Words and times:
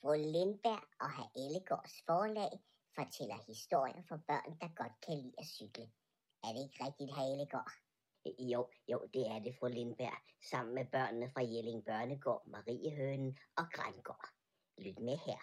Fru 0.00 0.14
Lindberg 0.34 0.84
og 1.00 1.10
herr 1.16 1.30
Ellegårds 1.36 1.96
forlag 2.06 2.52
fortæller 2.94 3.38
historier 3.46 4.02
for 4.08 4.16
børn, 4.16 4.50
der 4.60 4.68
godt 4.80 4.96
kan 5.06 5.16
lide 5.18 5.34
at 5.38 5.46
cykle. 5.46 5.86
Er 6.44 6.50
det 6.52 6.62
ikke 6.66 6.84
rigtigt, 6.84 7.14
herr 7.16 7.28
Ellegård? 7.32 7.72
Jo, 8.52 8.70
jo, 8.90 8.98
det 9.14 9.24
er 9.32 9.38
det, 9.38 9.56
fru 9.58 9.66
Lindberg, 9.68 10.20
sammen 10.50 10.74
med 10.74 10.86
børnene 10.86 11.30
fra 11.30 11.42
Jelling 11.42 11.84
Børnegård, 11.84 12.42
Mariehønen 12.46 13.38
og 13.56 13.66
Grængård. 13.72 14.28
Lyt 14.78 14.98
med 14.98 15.18
her. 15.26 15.40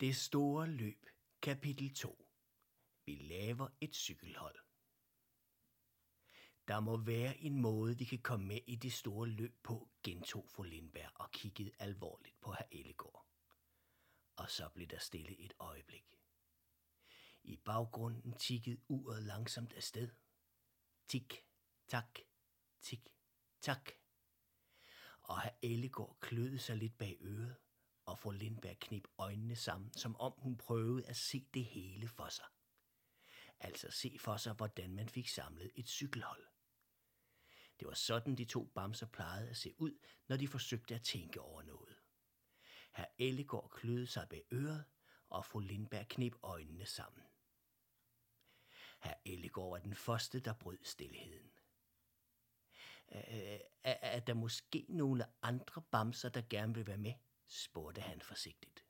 Det 0.00 0.16
store 0.16 0.66
løb, 0.66 1.02
kapitel 1.42 1.94
2. 1.94 2.26
Vi 3.06 3.14
laver 3.14 3.68
et 3.80 3.94
cykelhold. 3.94 4.65
Der 6.68 6.80
må 6.80 6.96
være 6.96 7.38
en 7.38 7.60
måde, 7.60 7.98
vi 7.98 8.04
kan 8.04 8.18
komme 8.18 8.46
med 8.46 8.60
i 8.66 8.76
det 8.76 8.92
store 8.92 9.28
løb 9.28 9.62
på, 9.62 9.88
gentog 10.02 10.48
fru 10.50 10.62
Lindberg 10.62 11.10
og 11.14 11.30
kiggede 11.30 11.70
alvorligt 11.78 12.40
på 12.40 12.52
herr 12.52 12.66
Ellegård. 12.72 13.26
Og 14.36 14.50
så 14.50 14.68
blev 14.68 14.86
der 14.86 14.98
stille 14.98 15.38
et 15.38 15.54
øjeblik. 15.58 16.18
I 17.42 17.56
baggrunden 17.56 18.32
tikkede 18.32 18.80
uret 18.88 19.22
langsomt 19.22 19.72
afsted. 19.72 20.10
Tik, 21.08 21.44
tak, 21.88 22.18
tik, 22.80 23.08
tak. 23.60 23.90
Og 25.22 25.42
herr 25.42 25.54
Ellegård 25.62 26.16
kløede 26.20 26.58
sig 26.58 26.76
lidt 26.76 26.98
bag 26.98 27.18
øret, 27.20 27.56
og 28.04 28.18
fru 28.18 28.30
Lindberg 28.30 28.78
knep 28.78 29.08
øjnene 29.18 29.56
sammen, 29.56 29.92
som 29.92 30.16
om 30.16 30.34
hun 30.38 30.56
prøvede 30.56 31.06
at 31.06 31.16
se 31.16 31.48
det 31.54 31.64
hele 31.64 32.08
for 32.08 32.28
sig. 32.28 32.46
Altså 33.60 33.90
se 33.90 34.16
for 34.20 34.36
sig, 34.36 34.52
hvordan 34.52 34.94
man 34.94 35.08
fik 35.08 35.28
samlet 35.28 35.70
et 35.74 35.88
cykelhold. 35.88 36.55
Det 37.80 37.88
var 37.88 37.94
sådan, 37.94 38.34
de 38.34 38.44
to 38.44 38.64
bamser 38.64 39.06
plejede 39.06 39.50
at 39.50 39.56
se 39.56 39.74
ud, 39.78 39.98
når 40.28 40.36
de 40.36 40.48
forsøgte 40.48 40.94
at 40.94 41.02
tænke 41.02 41.40
over 41.40 41.62
noget. 41.62 41.96
Herr 42.92 43.06
Ellegård 43.18 43.70
kløede 43.70 44.06
sig 44.06 44.28
bag 44.28 44.44
øret, 44.52 44.84
og 45.28 45.44
fru 45.44 45.58
Lindberg 45.58 46.08
knep 46.08 46.36
øjnene 46.42 46.86
sammen. 46.86 47.22
Herr 49.00 49.14
Ellegård 49.24 49.70
var 49.70 49.78
den 49.78 49.94
første, 49.94 50.40
der 50.40 50.52
brød 50.52 50.78
stillheden. 50.82 51.50
Er, 53.08 53.58
er 53.82 54.20
der 54.20 54.34
måske 54.34 54.86
nogle 54.88 55.24
andre 55.42 55.82
bamser, 55.82 56.28
der 56.28 56.42
gerne 56.50 56.74
vil 56.74 56.86
være 56.86 56.98
med? 56.98 57.12
spurgte 57.46 58.00
han 58.00 58.20
forsigtigt. 58.20 58.84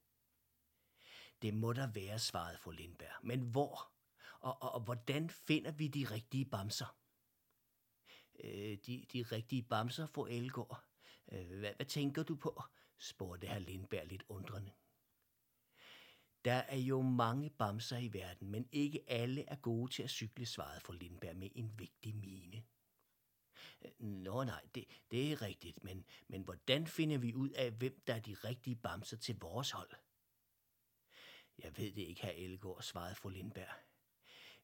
Det 1.42 1.54
må 1.54 1.72
der 1.72 1.92
være, 1.92 2.18
svarede 2.18 2.58
fru 2.58 2.70
Lindberg. 2.70 3.24
Men 3.26 3.40
hvor? 3.40 3.92
Og, 4.40 4.62
og, 4.62 4.72
og 4.72 4.80
hvordan 4.80 5.30
finder 5.30 5.70
vi 5.70 5.88
de 5.88 6.04
rigtige 6.04 6.44
bamser? 6.44 6.96
Øh, 8.44 8.78
de, 8.86 9.04
de 9.12 9.22
rigtige 9.22 9.62
bamser, 9.62 10.06
fru 10.06 10.26
Elgård. 10.26 10.84
Øh, 11.32 11.58
hvad, 11.58 11.72
hvad 11.76 11.86
tænker 11.86 12.22
du 12.22 12.36
på? 12.36 12.62
spurgte 12.98 13.46
herr 13.46 13.58
Lindberg 13.58 14.06
lidt 14.06 14.24
undrende. 14.28 14.72
Der 16.44 16.52
er 16.52 16.76
jo 16.76 17.02
mange 17.02 17.50
bamser 17.50 17.98
i 17.98 18.12
verden, 18.12 18.50
men 18.50 18.68
ikke 18.72 19.04
alle 19.10 19.44
er 19.48 19.56
gode 19.56 19.92
til 19.92 20.02
at 20.02 20.10
cykle, 20.10 20.46
svarede 20.46 20.80
fru 20.80 20.92
Lindberg 20.92 21.36
med 21.36 21.50
en 21.54 21.78
vigtig 21.78 22.16
mine. 22.16 22.64
Øh, 23.84 23.90
nå 23.98 24.44
nej, 24.44 24.64
det, 24.74 24.84
det 25.10 25.32
er 25.32 25.42
rigtigt, 25.42 25.84
men, 25.84 26.04
men 26.28 26.42
hvordan 26.42 26.86
finder 26.86 27.18
vi 27.18 27.34
ud 27.34 27.50
af, 27.50 27.70
hvem 27.70 28.02
der 28.06 28.14
er 28.14 28.20
de 28.20 28.34
rigtige 28.34 28.76
bamser 28.76 29.16
til 29.16 29.38
vores 29.40 29.70
hold? 29.70 29.90
Jeg 31.58 31.76
ved 31.76 31.92
det 31.92 32.02
ikke, 32.02 32.22
herr 32.22 32.32
Elgård, 32.32 32.82
svarede 32.82 33.14
fru 33.14 33.28
Lindberg. 33.28 33.74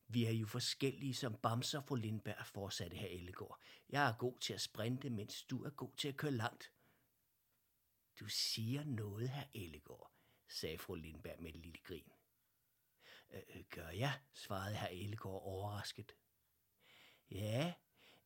Vi 0.08 0.24
er 0.24 0.30
jo 0.30 0.46
forskellige 0.46 1.14
som 1.14 1.34
bamser, 1.34 1.80
fru 1.80 1.94
Lindberg, 1.94 2.46
fortsatte 2.46 2.96
herr 2.96 3.08
Ellegård. 3.08 3.60
Jeg 3.88 4.08
er 4.08 4.16
god 4.18 4.38
til 4.38 4.52
at 4.52 4.60
sprinte, 4.60 5.10
mens 5.10 5.42
du 5.44 5.64
er 5.64 5.70
god 5.70 5.96
til 5.96 6.08
at 6.08 6.16
køre 6.16 6.32
langt. 6.32 6.72
Du 8.20 8.28
siger 8.28 8.84
noget, 8.84 9.28
herr 9.28 9.46
Ellegård, 9.54 10.12
sagde 10.48 10.78
fru 10.78 10.94
Lindberg 10.94 11.42
med 11.42 11.50
et 11.54 11.56
lille 11.56 11.78
grin. 11.84 12.12
Øh, 13.30 13.42
øh 13.56 13.64
gør 13.70 13.88
jeg, 13.88 14.20
svarede 14.34 14.76
herr 14.76 14.88
Ellegård 14.88 15.42
overrasket. 15.42 16.16
Ja, 17.30 17.74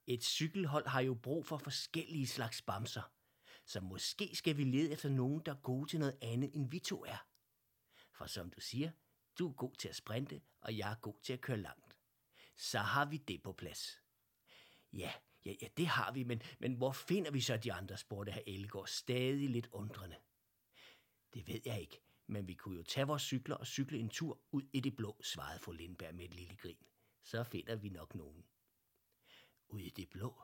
et 0.06 0.25
cykelhold 0.25 0.87
har 0.87 1.00
jo 1.00 1.15
brug 1.15 1.47
for 1.47 1.59
forskellige 1.59 2.27
slags 2.27 2.62
bamser, 2.62 3.12
så 3.65 3.81
måske 3.81 4.37
skal 4.37 4.56
vi 4.56 4.65
lede 4.65 4.93
efter 4.93 5.09
nogen, 5.09 5.43
der 5.47 5.53
er 5.53 5.61
gode 5.61 5.91
til 5.91 5.99
noget 5.99 6.19
andet, 6.23 6.55
end 6.55 6.71
vi 6.71 6.79
to 6.79 7.05
er. 7.05 7.27
For 8.12 8.27
som 8.27 8.50
du 8.50 8.61
siger, 8.61 8.91
du 9.39 9.49
er 9.49 9.53
god 9.53 9.75
til 9.75 9.89
at 9.89 9.97
sprinte, 9.97 10.41
og 10.61 10.79
jeg 10.79 10.91
er 10.91 10.97
god 10.97 11.21
til 11.23 11.33
at 11.33 11.41
køre 11.41 11.57
langt. 11.57 11.99
Så 12.57 12.79
har 12.79 13.05
vi 13.05 13.17
det 13.17 13.43
på 13.43 13.53
plads. 13.53 14.03
Ja, 14.93 15.13
ja, 15.45 15.55
ja, 15.63 15.69
det 15.77 15.87
har 15.87 16.13
vi, 16.13 16.25
men, 16.25 16.43
men 16.59 16.75
hvor 16.75 16.93
finder 16.93 17.31
vi 17.31 17.41
så 17.41 17.57
de 17.57 17.73
andre, 17.73 17.97
spurgte 17.97 18.33
herr 18.33 18.43
Ellegaard 18.47 18.87
stadig 18.87 19.51
lidt 19.51 19.69
undrende. 19.73 20.17
Det 21.35 21.47
ved 21.47 21.61
jeg 21.65 21.81
ikke, 21.81 22.01
men 22.27 22.49
vi 22.49 22.55
kunne 22.55 22.77
jo 22.77 22.83
tage 22.83 23.07
vores 23.07 23.23
cykler 23.23 23.57
og 23.57 23.67
cykle 23.67 23.99
en 23.99 24.09
tur 24.09 24.41
ud 24.51 24.63
i 24.73 24.81
det 24.81 24.97
blå, 24.97 25.17
svarede 25.23 25.59
fru 25.59 25.73
Lindberg 25.73 26.15
med 26.15 26.25
et 26.25 26.35
lille 26.35 26.57
grin. 26.57 26.87
Så 27.23 27.45
finder 27.45 27.77
vi 27.77 27.89
nok 27.89 28.15
nogen. 28.15 28.45
Ud 29.69 29.81
i 29.81 29.91
det 29.91 30.11
blå? 30.11 30.43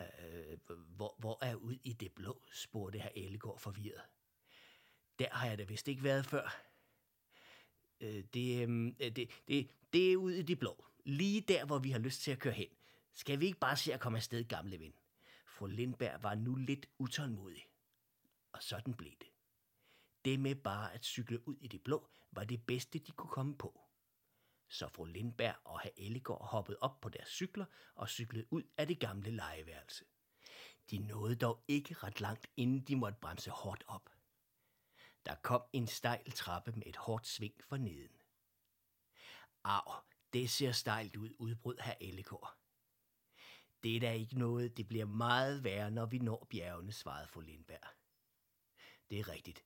Øh, 0.00 0.58
hvor, 0.68 1.16
hvor 1.18 1.44
er 1.44 1.54
ud 1.54 1.78
i 1.84 1.92
det 1.92 2.12
blå? 2.12 2.42
spurgte 2.52 2.98
herr 2.98 3.12
Ellegaard 3.16 3.58
forvirret. 3.58 4.02
Der 5.18 5.28
har 5.30 5.48
jeg 5.48 5.58
da 5.58 5.64
vist 5.64 5.88
ikke 5.88 6.02
været 6.02 6.26
før. 6.26 6.75
Øh, 8.00 8.24
det, 8.34 8.68
øh, 8.68 8.92
det, 8.98 9.30
det, 9.48 9.70
det 9.92 10.12
er 10.12 10.16
ud 10.16 10.32
i 10.32 10.42
de 10.42 10.56
blå. 10.56 10.84
Lige 11.04 11.40
der, 11.40 11.64
hvor 11.64 11.78
vi 11.78 11.90
har 11.90 11.98
lyst 11.98 12.20
til 12.20 12.30
at 12.30 12.38
køre 12.38 12.54
hen. 12.54 12.68
Skal 13.12 13.40
vi 13.40 13.46
ikke 13.46 13.58
bare 13.58 13.76
se 13.76 13.94
at 13.94 14.00
komme 14.00 14.18
afsted, 14.18 14.44
gamle 14.44 14.80
ven? 14.80 14.94
Fru 15.46 15.66
Lindberg 15.66 16.22
var 16.22 16.34
nu 16.34 16.54
lidt 16.54 16.86
utålmodig. 16.98 17.68
Og 18.52 18.62
sådan 18.62 18.94
blev 18.94 19.10
det. 19.10 19.28
Det 20.24 20.40
med 20.40 20.54
bare 20.54 20.94
at 20.94 21.04
cykle 21.04 21.48
ud 21.48 21.56
i 21.60 21.66
det 21.66 21.82
blå 21.82 22.08
var 22.32 22.44
det 22.44 22.66
bedste, 22.66 22.98
de 22.98 23.12
kunne 23.12 23.30
komme 23.30 23.56
på. 23.56 23.80
Så 24.68 24.88
fru 24.88 25.04
Lindberg 25.04 25.54
og 25.64 25.80
herr 25.80 25.92
Ellegård 25.96 26.46
hoppede 26.46 26.78
op 26.80 27.00
på 27.00 27.08
deres 27.08 27.28
cykler 27.28 27.64
og 27.94 28.08
cyklede 28.08 28.46
ud 28.50 28.62
af 28.76 28.86
det 28.86 29.00
gamle 29.00 29.30
legeværelse. 29.30 30.04
De 30.90 30.98
nåede 30.98 31.36
dog 31.36 31.64
ikke 31.68 31.94
ret 31.94 32.20
langt, 32.20 32.46
inden 32.56 32.80
de 32.80 32.96
måtte 32.96 33.18
bremse 33.20 33.50
hårdt 33.50 33.84
op. 33.86 34.10
Der 35.26 35.34
kom 35.34 35.62
en 35.72 35.86
stejl 35.86 36.30
trappe 36.30 36.72
med 36.72 36.86
et 36.86 36.96
hårdt 36.96 37.26
sving 37.26 37.54
for 37.64 37.76
neden. 37.76 38.20
Arv, 39.64 40.04
det 40.32 40.50
ser 40.50 40.72
stejlt 40.72 41.16
ud, 41.16 41.30
udbrød 41.38 41.76
herr 41.80 41.94
Ellegård. 42.00 42.56
Det 43.82 43.96
er 43.96 44.00
da 44.00 44.12
ikke 44.12 44.38
noget, 44.38 44.76
det 44.76 44.88
bliver 44.88 45.04
meget 45.04 45.64
værre, 45.64 45.90
når 45.90 46.06
vi 46.06 46.18
når 46.18 46.46
bjergene, 46.50 46.92
svarede 46.92 47.28
fru 47.28 47.40
Lindberg. 47.40 47.88
Det 49.10 49.20
er 49.20 49.28
rigtigt. 49.28 49.64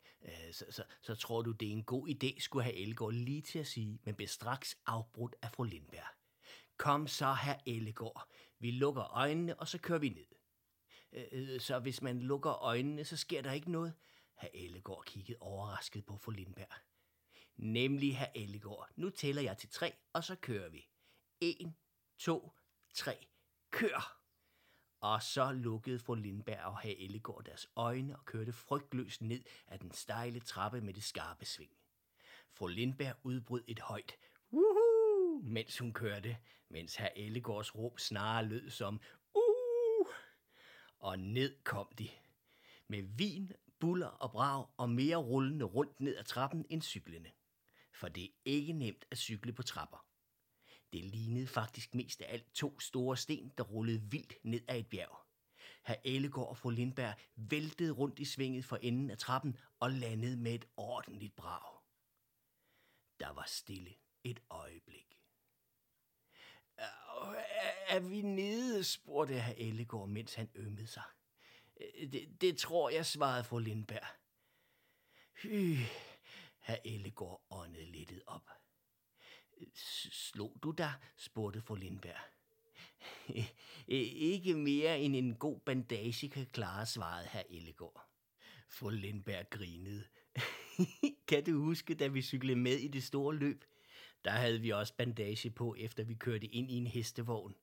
Så, 0.52 0.64
så, 0.70 0.84
så 1.00 1.14
tror 1.14 1.42
du, 1.42 1.52
det 1.52 1.68
er 1.68 1.72
en 1.72 1.84
god 1.84 2.08
idé, 2.08 2.40
skulle 2.40 2.64
have 2.64 2.76
Ellegård 2.76 3.12
lige 3.12 3.42
til 3.42 3.58
at 3.58 3.66
sige, 3.66 4.00
men 4.04 4.14
blev 4.14 4.28
straks 4.28 4.78
afbrudt 4.86 5.36
af 5.42 5.52
fru 5.52 5.64
Lindberg. 5.64 6.08
Kom 6.76 7.06
så, 7.06 7.32
herr 7.32 7.58
Ellegård. 7.66 8.28
Vi 8.58 8.70
lukker 8.70 9.16
øjnene, 9.16 9.60
og 9.60 9.68
så 9.68 9.78
kører 9.78 9.98
vi 9.98 10.08
ned. 10.08 10.26
Så 11.60 11.78
hvis 11.78 12.02
man 12.02 12.20
lukker 12.20 12.62
øjnene, 12.62 13.04
så 13.04 13.16
sker 13.16 13.42
der 13.42 13.52
ikke 13.52 13.70
noget. 13.70 13.94
Herr 14.40 14.50
Ellegård 14.54 15.04
kiggede 15.04 15.38
overrasket 15.40 16.06
på 16.06 16.16
fru 16.16 16.30
Lindberg. 16.30 16.74
Nemlig, 17.56 18.18
herr 18.18 18.32
Ellegård. 18.34 18.88
Nu 18.96 19.10
tæller 19.10 19.42
jeg 19.42 19.58
til 19.58 19.68
tre, 19.68 19.92
og 20.12 20.24
så 20.24 20.36
kører 20.36 20.68
vi. 20.68 20.88
En, 21.40 21.76
to, 22.18 22.52
tre. 22.94 23.26
Kør! 23.70 24.16
Og 25.00 25.22
så 25.22 25.52
lukkede 25.52 25.98
fru 25.98 26.14
Lindberg 26.14 26.64
og 26.64 26.80
herr 26.80 26.94
Ellegård 26.98 27.44
deres 27.44 27.66
øjne 27.76 28.16
og 28.18 28.24
kørte 28.24 28.52
frygtløst 28.52 29.22
ned 29.22 29.44
ad 29.66 29.78
den 29.78 29.92
stejle 29.92 30.40
trappe 30.40 30.80
med 30.80 30.94
det 30.94 31.04
skarpe 31.04 31.44
sving. 31.44 31.72
Fru 32.50 32.66
Lindberg 32.66 33.16
udbrød 33.22 33.64
et 33.68 33.78
højt 33.78 34.16
Woohoo! 34.52 34.90
mens 35.42 35.78
hun 35.78 35.92
kørte, 35.92 36.36
mens 36.68 36.94
herr 36.94 37.10
Ellegårds 37.16 37.76
råb 37.76 37.98
snarere 37.98 38.46
lød 38.46 38.70
som 38.70 39.00
uhu, 39.34 40.08
Og 40.98 41.18
ned 41.18 41.56
kom 41.64 41.88
de. 41.98 42.08
Med 42.86 43.02
vin, 43.02 43.52
buller 43.80 44.06
og 44.06 44.30
brag 44.30 44.66
og 44.76 44.90
mere 44.90 45.16
rullende 45.16 45.64
rundt 45.64 46.00
ned 46.00 46.16
ad 46.16 46.24
trappen 46.24 46.66
end 46.70 46.82
cyklende. 46.82 47.30
For 47.92 48.08
det 48.08 48.24
er 48.24 48.30
ikke 48.44 48.72
nemt 48.72 49.04
at 49.10 49.18
cykle 49.18 49.52
på 49.52 49.62
trapper. 49.62 50.06
Det 50.92 51.04
lignede 51.04 51.46
faktisk 51.46 51.94
mest 51.94 52.22
af 52.22 52.32
alt 52.32 52.54
to 52.54 52.80
store 52.80 53.16
sten, 53.16 53.52
der 53.58 53.64
rullede 53.64 54.02
vildt 54.02 54.34
ned 54.44 54.60
ad 54.68 54.78
et 54.78 54.86
bjerg. 54.86 55.16
Herr 55.84 55.96
Ellegård 56.04 56.48
og 56.48 56.56
fru 56.56 56.70
Lindberg 56.70 57.14
væltede 57.36 57.90
rundt 57.90 58.18
i 58.18 58.24
svinget 58.24 58.64
for 58.64 58.76
enden 58.76 59.10
af 59.10 59.18
trappen 59.18 59.56
og 59.80 59.90
landede 59.90 60.36
med 60.36 60.54
et 60.54 60.68
ordentligt 60.76 61.36
brag. 61.36 61.80
Der 63.20 63.30
var 63.30 63.44
stille 63.46 63.94
et 64.24 64.40
øjeblik. 64.50 65.20
Er 67.88 68.00
vi 68.00 68.20
nede? 68.20 68.84
spurgte 68.84 69.34
herr 69.34 69.54
Ellegård, 69.56 70.08
mens 70.08 70.34
han 70.34 70.50
ømmede 70.54 70.86
sig. 70.86 71.02
Øh, 71.80 72.12
det, 72.12 72.40
det 72.40 72.56
tror 72.56 72.90
jeg, 72.90 73.06
svarede 73.06 73.44
fru 73.44 73.58
Lindberg. 73.58 74.06
Hy, 75.42 75.76
herr 76.60 76.78
Ellegård 76.84 77.42
åndede 77.50 77.84
lidt 77.84 78.12
op. 78.26 78.50
Slog 79.74 80.56
du 80.62 80.70
dig? 80.70 80.92
spurgte 81.16 81.60
fru 81.60 81.74
Lindberg. 81.74 82.20
Øh, 83.88 83.96
ikke 83.98 84.54
mere 84.54 85.00
end 85.00 85.16
en 85.16 85.34
god 85.34 85.60
bandage 85.60 86.28
kan 86.28 86.46
klare, 86.46 86.86
svarede 86.86 87.28
herr 87.28 87.42
Ellegård. 87.50 88.06
Fru 88.68 88.88
Lindberg 88.88 89.50
grinede. 89.50 90.04
kan 91.28 91.44
du 91.44 91.64
huske, 91.64 91.94
da 91.94 92.06
vi 92.06 92.22
cyklede 92.22 92.58
med 92.58 92.76
i 92.76 92.88
det 92.88 93.02
store 93.02 93.34
løb? 93.36 93.64
Der 94.24 94.30
havde 94.30 94.60
vi 94.60 94.70
også 94.70 94.94
bandage 94.96 95.50
på, 95.50 95.74
efter 95.78 96.04
vi 96.04 96.14
kørte 96.14 96.46
ind 96.46 96.70
i 96.70 96.74
en 96.74 96.86
hestevogn. 96.86 97.54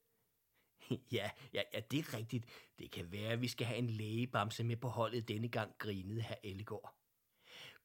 ja, 1.12 1.30
ja, 1.54 1.62
ja, 1.74 1.80
det 1.80 2.00
er 2.00 2.14
rigtigt. 2.14 2.46
Det 2.80 2.92
kan 2.92 3.12
være, 3.12 3.32
at 3.32 3.42
vi 3.42 3.48
skal 3.48 3.68
have 3.68 3.78
en 3.78 3.90
lægebamse 3.90 4.64
med 4.64 4.78
på 4.78 4.88
holdet 4.88 5.28
denne 5.28 5.48
gang, 5.48 5.74
grinede 5.78 6.22
herr 6.22 6.38
Ellegård. 6.44 6.94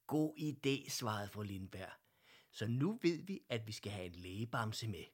God 0.07 0.35
idé, 0.39 0.91
svarede 0.91 1.29
fru 1.29 1.43
Lindberg. 1.43 1.91
Så 2.53 2.67
nu 2.67 2.99
ved 3.03 3.23
vi, 3.23 3.41
at 3.49 3.67
vi 3.67 3.73
skal 3.73 3.93
have 3.93 4.07
en 4.07 4.15
lægebamse 4.15 4.89
med. 4.89 5.05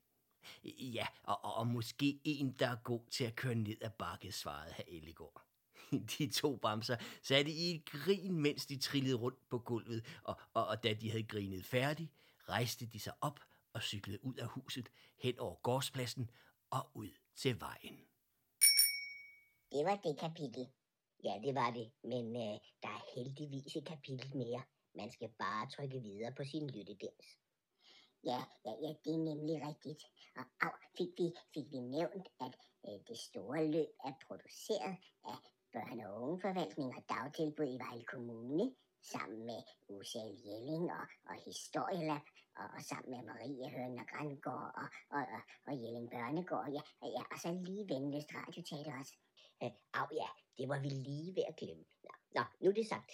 Ja, 0.65 1.07
og, 1.23 1.45
og, 1.45 1.55
og 1.55 1.67
måske 1.67 2.21
en, 2.25 2.53
der 2.53 2.69
er 2.69 2.77
god 2.85 3.11
til 3.11 3.25
at 3.25 3.37
køre 3.37 3.55
ned 3.55 3.77
ad 3.81 3.91
bakket, 3.91 4.35
svarede 4.35 4.73
herr 4.73 4.85
Ellegård. 4.89 5.45
De 6.19 6.31
to 6.31 6.57
bamser 6.57 6.97
satte 7.23 7.51
i 7.51 7.75
et 7.75 7.85
grin, 7.85 8.41
mens 8.41 8.67
de 8.67 8.79
trillede 8.79 9.15
rundt 9.15 9.49
på 9.49 9.59
gulvet, 9.59 10.07
og, 10.23 10.41
og, 10.55 10.67
og 10.67 10.83
da 10.83 10.95
de 10.95 11.11
havde 11.11 11.23
grinet 11.23 11.65
færdig, 11.65 12.11
rejste 12.49 12.87
de 12.87 13.01
sig 13.01 13.13
op 13.21 13.41
og 13.73 13.83
cyklede 13.83 14.25
ud 14.25 14.35
af 14.35 14.47
huset, 14.47 14.89
hen 15.19 15.39
over 15.39 15.55
gårdspladsen 15.55 16.31
og 16.71 16.91
ud 16.95 17.11
til 17.37 17.61
vejen. 17.61 17.99
Det 19.73 19.85
var 19.85 19.97
det 19.97 20.19
kapitel. 20.19 20.69
Ja, 21.25 21.41
det 21.45 21.55
var 21.55 21.71
det, 21.71 21.93
men 22.03 22.37
øh, 22.37 22.59
der 22.83 22.89
er 22.99 23.05
heldigvis 23.15 23.77
et 23.77 23.87
kapitel 23.87 24.37
mere. 24.37 24.63
Man 24.95 25.11
skal 25.11 25.29
bare 25.29 25.71
trykke 25.71 26.01
videre 26.01 26.33
på 26.35 26.45
sin 26.45 26.71
lyttedans. 26.71 27.27
Ja, 28.25 28.41
ja, 28.65 28.73
ja, 28.83 28.91
det 29.05 29.13
er 29.15 29.25
nemlig 29.31 29.57
rigtigt. 29.69 30.03
Og 30.37 30.45
au, 30.61 30.73
fik 30.97 31.09
vi, 31.19 31.33
fik 31.55 31.67
vi 31.71 31.79
nævnt, 31.79 32.29
at 32.41 32.55
øh, 32.87 32.99
det 33.09 33.19
store 33.19 33.67
løb 33.67 33.89
er 34.05 34.13
produceret 34.27 34.97
af 35.25 35.39
børne- 35.77 36.07
og 36.09 36.23
ungeforvaltning 36.23 36.97
og 36.97 37.03
dagtilbud 37.09 37.67
i 37.75 37.79
Vejle 37.79 38.05
Kommune, 38.05 38.75
sammen 39.03 39.47
med 39.47 39.63
UCL 39.89 40.35
Jelling 40.47 40.93
og, 40.93 41.07
og 41.31 41.37
Historielab, 41.47 42.25
og, 42.57 42.67
og 42.77 42.83
sammen 42.83 43.11
med 43.11 43.23
Marie 43.23 43.71
Høn 43.71 43.99
og 43.99 44.07
Grandgård 44.13 44.71
og, 44.83 44.89
og, 45.11 45.23
og, 45.37 45.43
og 45.67 45.73
Jelling 45.83 46.11
Børnegård, 46.11 46.69
ja, 46.77 46.83
ja, 47.17 47.23
og 47.33 47.39
så 47.43 47.49
lige 47.53 47.89
Venløst 47.89 48.35
Radioteater 48.35 48.99
også. 49.01 49.15
Øh, 49.63 49.71
au 50.01 50.07
ja, 50.13 50.29
det 50.59 50.69
var 50.69 50.81
vi 50.81 50.89
lige 50.89 51.35
ved 51.37 51.45
at 51.49 51.57
glemme. 51.57 51.85
Nå, 52.05 52.15
nå 52.35 52.43
nu 52.61 52.71
er 52.71 52.75
det 52.75 52.89
sagt. 52.89 53.13